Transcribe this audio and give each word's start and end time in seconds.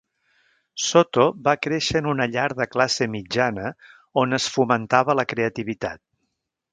Soto 0.83 1.25
va 1.47 1.53
créixer 1.65 1.99
en 2.01 2.07
una 2.13 2.27
llar 2.37 2.45
de 2.61 2.67
classe 2.77 3.07
mitjana 3.17 3.67
on 4.25 4.39
es 4.41 4.49
fomentava 4.57 5.17
la 5.21 5.27
creativitat. 5.35 6.03